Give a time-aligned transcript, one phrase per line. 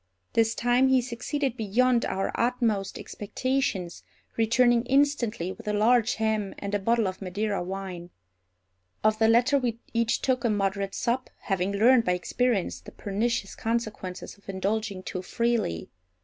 [0.33, 4.01] This time he succeeded beyond our utmost expectations,
[4.35, 8.09] returning instantly with a large ham and a bottle of Madeira wine.
[9.03, 13.53] Of the latter we each took a moderate sup, having learned by experience the pernicious
[13.53, 15.91] consequences of indulging too freely.